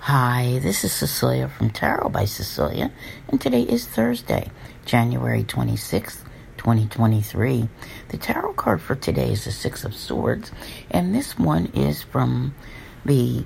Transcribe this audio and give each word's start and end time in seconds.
Hi, 0.00 0.60
this 0.62 0.84
is 0.84 0.92
Cecilia 0.92 1.48
from 1.48 1.70
Tarot 1.70 2.08
by 2.10 2.24
Cecilia, 2.24 2.92
and 3.28 3.40
today 3.40 3.62
is 3.62 3.84
Thursday, 3.86 4.50
January 4.86 5.42
26th, 5.42 6.22
2023. 6.56 7.68
The 8.08 8.16
tarot 8.16 8.54
card 8.54 8.80
for 8.80 8.94
today 8.94 9.32
is 9.32 9.44
the 9.44 9.50
Six 9.50 9.84
of 9.84 9.94
Swords, 9.94 10.52
and 10.90 11.14
this 11.14 11.36
one 11.36 11.66
is 11.74 12.02
from 12.04 12.54
the 13.04 13.44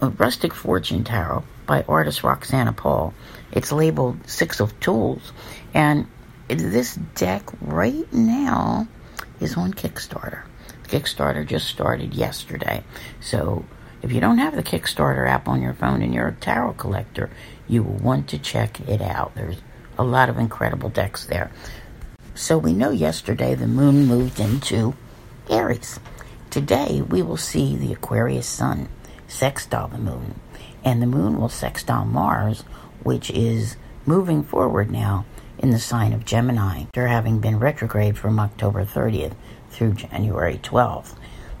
Rustic 0.00 0.54
Fortune 0.54 1.02
Tarot 1.02 1.42
by 1.66 1.82
artist 1.88 2.22
Roxana 2.22 2.72
Paul. 2.72 3.12
It's 3.50 3.72
labeled 3.72 4.26
Six 4.28 4.60
of 4.60 4.78
Tools, 4.78 5.32
and 5.74 6.06
this 6.46 6.94
deck 6.94 7.42
right 7.60 8.10
now 8.12 8.86
is 9.40 9.56
on 9.56 9.74
Kickstarter. 9.74 10.44
Kickstarter 10.84 11.44
just 11.44 11.66
started 11.66 12.14
yesterday, 12.14 12.84
so 13.20 13.64
if 14.02 14.12
you 14.12 14.20
don't 14.20 14.38
have 14.38 14.54
the 14.54 14.62
Kickstarter 14.62 15.28
app 15.28 15.48
on 15.48 15.62
your 15.62 15.74
phone 15.74 16.02
and 16.02 16.14
you're 16.14 16.28
a 16.28 16.34
tarot 16.34 16.74
collector, 16.74 17.30
you 17.66 17.82
will 17.82 17.96
want 17.96 18.28
to 18.28 18.38
check 18.38 18.80
it 18.88 19.00
out. 19.00 19.34
There's 19.34 19.60
a 19.98 20.04
lot 20.04 20.28
of 20.28 20.38
incredible 20.38 20.88
decks 20.88 21.24
there. 21.26 21.50
So 22.34 22.56
we 22.56 22.72
know 22.72 22.90
yesterday 22.90 23.54
the 23.54 23.66
moon 23.66 24.06
moved 24.06 24.38
into 24.38 24.94
Aries. 25.50 25.98
Today 26.50 27.02
we 27.02 27.20
will 27.22 27.36
see 27.36 27.76
the 27.76 27.92
Aquarius 27.92 28.46
sun 28.46 28.88
sextile 29.26 29.88
the 29.88 29.98
moon, 29.98 30.40
and 30.84 31.02
the 31.02 31.06
moon 31.06 31.40
will 31.40 31.48
sextile 31.48 32.04
Mars, 32.04 32.62
which 33.02 33.30
is 33.30 33.76
moving 34.06 34.42
forward 34.42 34.90
now 34.90 35.26
in 35.58 35.70
the 35.70 35.78
sign 35.78 36.12
of 36.12 36.24
Gemini, 36.24 36.82
after 36.82 37.08
having 37.08 37.40
been 37.40 37.58
retrograde 37.58 38.16
from 38.16 38.38
October 38.38 38.84
30th 38.84 39.34
through 39.70 39.92
January 39.92 40.58
12th. 40.62 41.14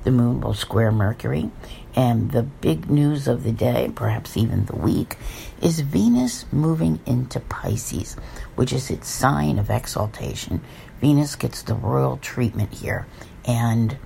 The 0.04 0.10
moon 0.10 0.40
will 0.40 0.54
square 0.54 0.92
Mercury, 0.92 1.50
and 1.94 2.30
the 2.30 2.42
big 2.42 2.88
news 2.88 3.26
of 3.26 3.42
the 3.42 3.52
day, 3.52 3.90
perhaps 3.94 4.36
even 4.36 4.66
the 4.66 4.76
week, 4.76 5.16
is 5.60 5.80
Venus 5.80 6.46
moving 6.52 7.00
into 7.04 7.40
Pisces, 7.40 8.14
which 8.54 8.72
is 8.72 8.90
its 8.90 9.08
sign 9.08 9.58
of 9.58 9.70
exaltation. 9.70 10.60
Venus 11.00 11.34
gets 11.34 11.62
the 11.62 11.74
royal 11.74 12.16
treatment 12.18 12.72
here, 12.74 13.06
and 13.44 13.96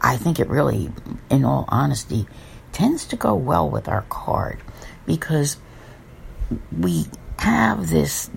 I 0.00 0.16
think 0.16 0.38
it 0.38 0.48
really, 0.48 0.92
in 1.30 1.44
all 1.44 1.64
honesty, 1.68 2.26
tends 2.72 3.04
to 3.06 3.16
go 3.16 3.34
well 3.34 3.68
with 3.68 3.88
our 3.88 4.02
card 4.08 4.58
because 5.06 5.56
we 6.78 7.06
have 7.38 7.90
this 7.90 8.30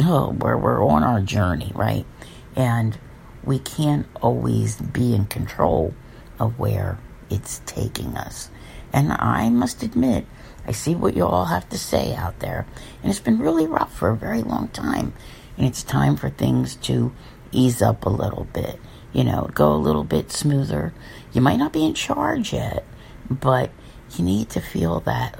oh, 0.00 0.30
where 0.32 0.56
we're 0.56 0.84
on 0.84 1.02
our 1.02 1.20
journey, 1.20 1.72
right? 1.74 2.06
And 2.54 2.98
we 3.44 3.58
can't 3.58 4.06
always 4.22 4.76
be 4.76 5.14
in 5.14 5.26
control 5.26 5.94
of 6.38 6.58
where 6.58 6.98
it's 7.30 7.60
taking 7.66 8.16
us. 8.16 8.50
And 8.92 9.12
I 9.12 9.48
must 9.50 9.82
admit, 9.82 10.26
I 10.66 10.72
see 10.72 10.94
what 10.94 11.16
you 11.16 11.24
all 11.24 11.46
have 11.46 11.68
to 11.70 11.78
say 11.78 12.14
out 12.14 12.40
there, 12.40 12.66
and 13.02 13.10
it's 13.10 13.20
been 13.20 13.38
really 13.38 13.66
rough 13.66 13.96
for 13.96 14.10
a 14.10 14.16
very 14.16 14.42
long 14.42 14.68
time. 14.68 15.12
And 15.56 15.66
it's 15.66 15.82
time 15.82 16.16
for 16.16 16.28
things 16.28 16.76
to 16.76 17.12
ease 17.52 17.80
up 17.80 18.04
a 18.04 18.10
little 18.10 18.44
bit, 18.52 18.78
you 19.12 19.24
know, 19.24 19.48
go 19.54 19.72
a 19.72 19.76
little 19.76 20.04
bit 20.04 20.30
smoother. 20.30 20.92
You 21.32 21.40
might 21.40 21.56
not 21.56 21.72
be 21.72 21.84
in 21.84 21.94
charge 21.94 22.52
yet, 22.52 22.84
but 23.30 23.70
you 24.16 24.24
need 24.24 24.50
to 24.50 24.60
feel 24.60 25.00
that. 25.00 25.38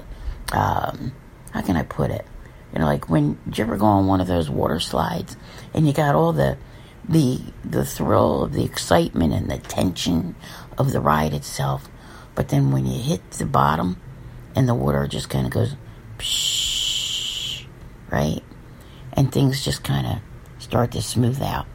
Um, 0.51 1.13
how 1.51 1.61
can 1.61 1.75
I 1.75 1.83
put 1.83 2.11
it? 2.11 2.25
You 2.73 2.79
know, 2.79 2.85
like 2.85 3.09
when 3.09 3.37
you 3.53 3.63
ever 3.63 3.77
go 3.77 3.85
on 3.85 4.07
one 4.07 4.21
of 4.21 4.27
those 4.27 4.49
water 4.49 4.79
slides 4.79 5.37
and 5.73 5.87
you 5.87 5.93
got 5.93 6.15
all 6.15 6.33
the 6.33 6.57
the 7.07 7.39
the 7.63 7.85
thrill 7.85 8.43
of 8.43 8.53
the 8.53 8.63
excitement 8.63 9.33
and 9.33 9.49
the 9.49 9.57
tension 9.57 10.35
of 10.77 10.91
the 10.91 10.99
ride 10.99 11.33
itself. 11.33 11.89
But 12.35 12.49
then 12.49 12.71
when 12.71 12.85
you 12.85 13.01
hit 13.01 13.31
the 13.31 13.45
bottom 13.45 13.99
and 14.55 14.67
the 14.67 14.75
water 14.75 15.07
just 15.07 15.29
kind 15.29 15.45
of 15.45 15.51
goes, 15.51 15.75
psh, 16.17 17.65
right? 18.11 18.43
And 19.13 19.31
things 19.31 19.65
just 19.65 19.83
kind 19.83 20.05
of 20.05 20.19
start 20.61 20.91
to 20.91 21.01
smooth 21.01 21.41
out. 21.41 21.65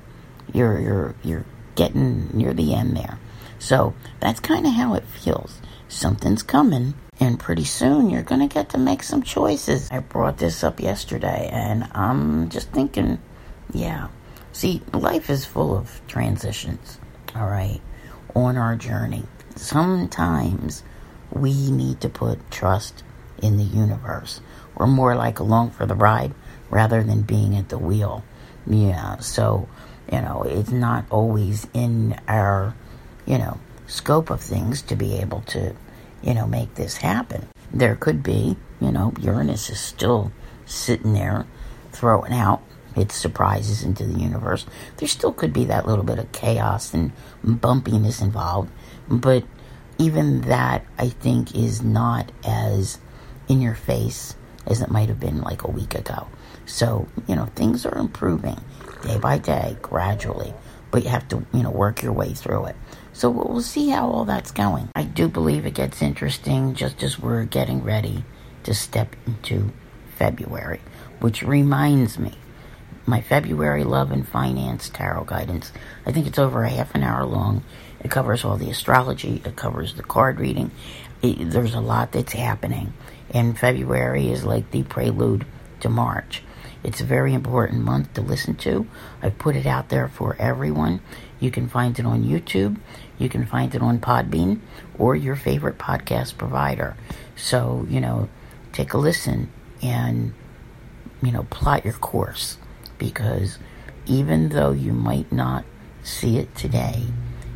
You're, 0.52 0.78
you're, 0.78 1.14
you're 1.24 1.44
getting 1.74 2.28
near 2.32 2.52
the 2.52 2.74
end 2.74 2.96
there. 2.96 3.18
So 3.58 3.94
that's 4.20 4.40
kind 4.40 4.66
of 4.66 4.72
how 4.74 4.94
it 4.94 5.04
feels. 5.04 5.60
Something's 5.88 6.42
coming, 6.42 6.94
and 7.20 7.38
pretty 7.38 7.64
soon 7.64 8.10
you're 8.10 8.22
going 8.22 8.46
to 8.46 8.52
get 8.52 8.70
to 8.70 8.78
make 8.78 9.02
some 9.02 9.22
choices. 9.22 9.88
I 9.90 10.00
brought 10.00 10.38
this 10.38 10.64
up 10.64 10.80
yesterday, 10.80 11.48
and 11.52 11.88
I'm 11.92 12.48
just 12.48 12.70
thinking, 12.70 13.18
yeah. 13.72 14.08
See, 14.52 14.82
life 14.92 15.30
is 15.30 15.44
full 15.44 15.76
of 15.76 16.00
transitions, 16.06 16.98
all 17.34 17.48
right? 17.48 17.80
on 18.34 18.56
our 18.56 18.76
journey. 18.76 19.24
Sometimes 19.56 20.82
we 21.30 21.70
need 21.70 22.00
to 22.00 22.08
put 22.08 22.50
trust 22.50 23.02
in 23.42 23.56
the 23.56 23.64
universe. 23.64 24.40
We're 24.74 24.86
more 24.86 25.14
like 25.14 25.38
along 25.38 25.70
for 25.70 25.86
the 25.86 25.94
ride 25.94 26.32
rather 26.70 27.02
than 27.02 27.22
being 27.22 27.56
at 27.56 27.68
the 27.68 27.78
wheel. 27.78 28.24
Yeah, 28.66 29.18
so, 29.18 29.68
you 30.10 30.20
know, 30.20 30.42
it's 30.42 30.70
not 30.70 31.04
always 31.10 31.66
in 31.74 32.18
our, 32.28 32.74
you 33.26 33.38
know, 33.38 33.58
scope 33.86 34.30
of 34.30 34.40
things 34.40 34.82
to 34.82 34.96
be 34.96 35.16
able 35.16 35.40
to, 35.48 35.74
you 36.22 36.34
know, 36.34 36.46
make 36.46 36.74
this 36.74 36.96
happen. 36.98 37.48
There 37.72 37.96
could 37.96 38.22
be, 38.22 38.56
you 38.80 38.92
know, 38.92 39.12
Uranus 39.20 39.68
is 39.70 39.80
still 39.80 40.32
sitting 40.64 41.12
there 41.12 41.46
throwing 41.90 42.32
out 42.32 42.62
its 42.96 43.14
surprises 43.14 43.82
into 43.82 44.04
the 44.04 44.18
universe. 44.18 44.66
There 44.96 45.08
still 45.08 45.32
could 45.32 45.52
be 45.52 45.64
that 45.66 45.86
little 45.86 46.04
bit 46.04 46.18
of 46.18 46.32
chaos 46.32 46.94
and 46.94 47.12
bumpiness 47.44 48.22
involved, 48.22 48.70
but 49.08 49.44
even 49.98 50.42
that 50.42 50.84
I 50.98 51.08
think 51.08 51.54
is 51.54 51.82
not 51.82 52.32
as 52.44 52.98
in 53.48 53.60
your 53.60 53.74
face 53.74 54.34
as 54.66 54.80
it 54.80 54.90
might 54.90 55.08
have 55.08 55.20
been 55.20 55.40
like 55.42 55.64
a 55.64 55.70
week 55.70 55.94
ago. 55.94 56.28
So, 56.66 57.08
you 57.26 57.34
know, 57.34 57.46
things 57.46 57.84
are 57.84 57.98
improving 57.98 58.60
day 59.02 59.18
by 59.18 59.38
day, 59.38 59.76
gradually, 59.82 60.54
but 60.90 61.02
you 61.02 61.10
have 61.10 61.28
to, 61.28 61.44
you 61.52 61.62
know, 61.62 61.70
work 61.70 62.02
your 62.02 62.12
way 62.12 62.32
through 62.34 62.66
it. 62.66 62.76
So 63.12 63.28
we'll 63.30 63.60
see 63.60 63.90
how 63.90 64.08
all 64.08 64.24
that's 64.24 64.52
going. 64.52 64.88
I 64.94 65.04
do 65.04 65.28
believe 65.28 65.66
it 65.66 65.74
gets 65.74 66.00
interesting 66.00 66.74
just 66.74 67.02
as 67.02 67.18
we're 67.18 67.44
getting 67.44 67.82
ready 67.82 68.24
to 68.62 68.74
step 68.74 69.16
into 69.26 69.72
February, 70.16 70.80
which 71.20 71.42
reminds 71.42 72.18
me 72.18 72.32
my 73.06 73.20
February 73.20 73.84
Love 73.84 74.12
and 74.12 74.26
Finance 74.26 74.88
Tarot 74.88 75.24
Guidance. 75.24 75.72
I 76.06 76.12
think 76.12 76.26
it's 76.26 76.38
over 76.38 76.62
a 76.62 76.68
half 76.68 76.94
an 76.94 77.02
hour 77.02 77.24
long. 77.24 77.64
It 78.00 78.10
covers 78.10 78.44
all 78.44 78.56
the 78.56 78.70
astrology, 78.70 79.42
it 79.44 79.56
covers 79.56 79.94
the 79.94 80.02
card 80.02 80.40
reading. 80.40 80.70
It, 81.20 81.50
there's 81.50 81.74
a 81.74 81.80
lot 81.80 82.12
that's 82.12 82.32
happening. 82.32 82.92
And 83.30 83.58
February 83.58 84.30
is 84.30 84.44
like 84.44 84.70
the 84.70 84.82
prelude 84.82 85.46
to 85.80 85.88
March. 85.88 86.42
It's 86.84 87.00
a 87.00 87.04
very 87.04 87.32
important 87.32 87.84
month 87.84 88.14
to 88.14 88.20
listen 88.20 88.56
to. 88.56 88.86
I've 89.22 89.38
put 89.38 89.54
it 89.54 89.66
out 89.66 89.88
there 89.88 90.08
for 90.08 90.36
everyone. 90.38 91.00
You 91.38 91.50
can 91.50 91.68
find 91.68 91.98
it 91.98 92.06
on 92.06 92.24
YouTube, 92.24 92.78
you 93.18 93.28
can 93.28 93.46
find 93.46 93.74
it 93.74 93.82
on 93.82 94.00
Podbean, 94.00 94.60
or 94.98 95.14
your 95.16 95.36
favorite 95.36 95.78
podcast 95.78 96.38
provider. 96.38 96.96
So, 97.36 97.86
you 97.88 98.00
know, 98.00 98.28
take 98.72 98.92
a 98.94 98.98
listen 98.98 99.50
and, 99.80 100.34
you 101.20 101.32
know, 101.32 101.44
plot 101.44 101.84
your 101.84 101.94
course 101.94 102.58
because 103.02 103.58
even 104.06 104.50
though 104.50 104.70
you 104.70 104.92
might 104.92 105.30
not 105.32 105.64
see 106.04 106.38
it 106.38 106.54
today 106.54 107.02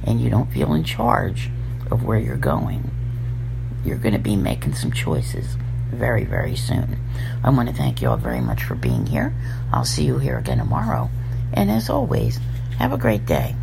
and 0.04 0.20
you 0.20 0.28
don't 0.28 0.52
feel 0.52 0.74
in 0.74 0.82
charge 0.82 1.50
of 1.88 2.02
where 2.02 2.18
you're 2.18 2.36
going, 2.36 2.90
you're 3.84 3.96
going 3.96 4.14
to 4.14 4.20
be 4.20 4.34
making 4.34 4.74
some 4.74 4.90
choices 4.90 5.56
very, 5.92 6.24
very 6.24 6.56
soon. 6.56 6.98
I 7.44 7.50
want 7.50 7.68
to 7.68 7.74
thank 7.74 8.02
you 8.02 8.08
all 8.08 8.16
very 8.16 8.40
much 8.40 8.64
for 8.64 8.74
being 8.74 9.06
here. 9.06 9.32
I'll 9.72 9.84
see 9.84 10.04
you 10.04 10.18
here 10.18 10.38
again 10.38 10.58
tomorrow. 10.58 11.10
And 11.52 11.70
as 11.70 11.88
always, 11.88 12.40
have 12.78 12.92
a 12.92 12.98
great 12.98 13.24
day. 13.24 13.54